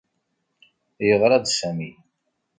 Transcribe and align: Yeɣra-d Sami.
Yeɣra-d 1.07 1.45
Sami. 1.51 1.91